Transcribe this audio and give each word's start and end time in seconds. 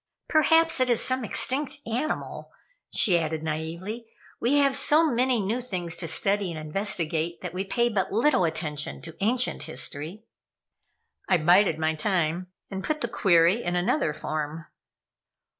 "Perhaps 0.27 0.79
it 0.79 0.89
is 0.89 0.99
some 0.99 1.23
extinct 1.23 1.77
animal," 1.85 2.51
she 2.91 3.19
added, 3.19 3.43
naively. 3.43 4.07
"We 4.39 4.55
have 4.55 4.75
so 4.75 5.05
many 5.11 5.39
new 5.39 5.61
things 5.61 5.95
to 5.97 6.07
study 6.07 6.49
and 6.51 6.59
investigate, 6.59 7.41
that 7.41 7.53
we 7.53 7.63
pay 7.65 7.87
but 7.87 8.11
little 8.11 8.43
attention 8.43 9.03
to 9.03 9.15
ancient 9.23 9.61
history." 9.69 10.23
I 11.29 11.37
bided 11.37 11.77
my 11.77 11.93
time 11.93 12.47
and 12.71 12.83
put 12.83 13.01
the 13.01 13.07
query 13.07 13.61
in 13.61 13.75
another 13.75 14.11
form. 14.11 14.65